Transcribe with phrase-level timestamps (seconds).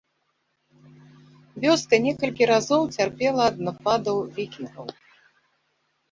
[1.65, 4.89] Вёска некалькі разоў цярпела ад нападаў вікінгаў.